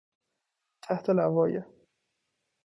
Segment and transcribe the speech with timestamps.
[0.83, 1.55] تحت لوای...